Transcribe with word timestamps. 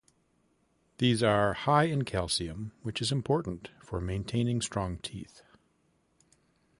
These 0.97 1.21
are 1.21 1.53
high 1.53 1.83
in 1.83 2.05
calcium, 2.05 2.71
which 2.81 3.03
is 3.03 3.11
important 3.11 3.69
for 3.79 4.01
maintaining 4.01 4.59
strong 4.63 4.97
teeth. 4.97 5.43